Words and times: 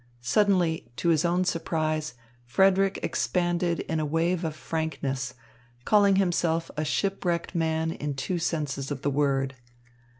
Suddenly, 0.23 0.89
to 0.95 1.09
his 1.09 1.23
own 1.23 1.45
surprise 1.45 2.15
Frederick 2.43 2.97
expanded 3.03 3.81
in 3.81 3.99
a 3.99 4.03
wave 4.03 4.43
of 4.43 4.55
frankness, 4.55 5.35
calling 5.85 6.15
himself 6.15 6.71
a 6.75 6.83
shipwrecked 6.83 7.53
man 7.53 7.91
in 7.91 8.15
two 8.15 8.39
senses 8.39 8.89
of 8.89 9.03
the 9.03 9.11
word. 9.11 9.57